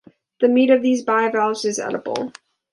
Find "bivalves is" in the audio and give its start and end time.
1.03-1.77